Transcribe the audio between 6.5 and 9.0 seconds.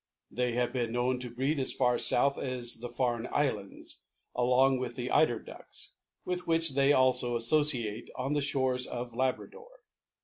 they also associate on the shores